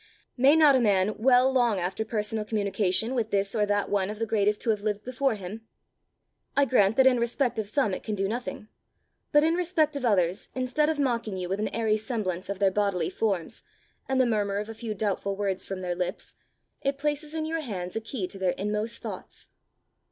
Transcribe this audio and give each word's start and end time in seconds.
May 0.35 0.55
not 0.55 0.75
a 0.75 0.79
man 0.79 1.13
well 1.19 1.51
long 1.51 1.79
after 1.79 2.03
personal 2.03 2.43
communication 2.43 3.13
with 3.13 3.29
this 3.29 3.53
or 3.53 3.67
that 3.67 3.87
one 3.91 4.09
of 4.09 4.17
the 4.17 4.25
greatest 4.25 4.63
who 4.63 4.71
have 4.71 4.81
lived 4.81 5.03
before 5.03 5.35
him? 5.35 5.61
I 6.57 6.65
grant 6.65 6.95
that 6.97 7.05
in 7.05 7.19
respect 7.19 7.59
of 7.59 7.67
some 7.69 7.93
it 7.93 8.01
can 8.01 8.15
do 8.15 8.27
nothing; 8.27 8.67
but 9.31 9.43
in 9.43 9.53
respect 9.53 9.95
of 9.95 10.03
others, 10.03 10.49
instead 10.55 10.89
of 10.89 10.97
mocking 10.97 11.37
you 11.37 11.47
with 11.47 11.59
an 11.59 11.67
airy 11.69 11.97
semblance 11.97 12.49
of 12.49 12.57
their 12.57 12.71
bodily 12.71 13.11
forms, 13.11 13.61
and 14.09 14.19
the 14.19 14.25
murmur 14.25 14.57
of 14.57 14.69
a 14.69 14.73
few 14.73 14.95
doubtful 14.95 15.35
words 15.35 15.67
from 15.67 15.81
their 15.81 15.93
lips, 15.93 16.33
it 16.81 16.97
places 16.97 17.35
in 17.35 17.45
your 17.45 17.61
hands 17.61 17.95
a 17.95 18.01
key 18.01 18.25
to 18.25 18.39
their 18.39 18.53
inmost 18.57 19.03
thoughts. 19.03 19.49